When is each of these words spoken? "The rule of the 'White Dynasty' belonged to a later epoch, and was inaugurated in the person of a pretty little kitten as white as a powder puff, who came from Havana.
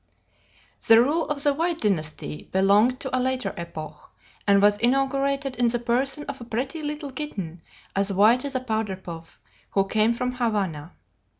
"The 0.87 0.99
rule 0.99 1.27
of 1.27 1.43
the 1.43 1.53
'White 1.53 1.81
Dynasty' 1.81 2.49
belonged 2.51 2.99
to 3.01 3.15
a 3.15 3.21
later 3.21 3.53
epoch, 3.55 4.09
and 4.47 4.59
was 4.59 4.77
inaugurated 4.77 5.55
in 5.57 5.67
the 5.67 5.77
person 5.77 6.23
of 6.23 6.41
a 6.41 6.45
pretty 6.45 6.81
little 6.81 7.11
kitten 7.11 7.61
as 7.95 8.11
white 8.11 8.43
as 8.43 8.55
a 8.55 8.61
powder 8.61 8.95
puff, 8.95 9.39
who 9.69 9.85
came 9.85 10.11
from 10.11 10.31
Havana. 10.31 10.93